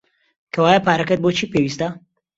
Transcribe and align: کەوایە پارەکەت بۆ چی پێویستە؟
کەوایە 0.53 0.79
پارەکەت 0.87 1.19
بۆ 1.21 1.29
چی 1.37 1.45
پێویستە؟ 1.51 1.87